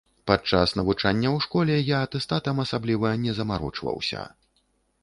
Падчас 0.29 0.71
навучання 0.79 1.29
ў 1.35 1.47
школе 1.47 1.75
я 1.91 2.01
атэстатам 2.07 2.65
асабліва 2.65 3.13
не 3.29 3.39
замарочваўся. 3.43 4.27